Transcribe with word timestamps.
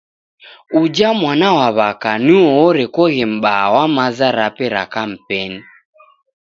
Uja 0.81 1.09
mwanaw'aka 1.19 2.11
nuo 2.25 2.49
orekoghe 2.67 3.23
mbaa 3.35 3.65
wa 3.73 3.83
maza 3.95 4.27
rape 4.37 4.65
ra 4.73 4.83
kampeni. 4.93 5.59